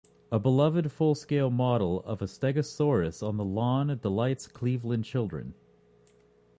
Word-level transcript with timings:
A 0.31 0.39
beloved 0.39 0.91
full-scale 0.91 1.51
model 1.51 1.99
of 2.05 2.23
a 2.23 2.25
"Stegosaurus" 2.25 3.21
on 3.21 3.37
the 3.37 3.45
lawn 3.45 3.99
delights 4.01 4.47
Cleveland 4.47 5.05
children. 5.05 5.53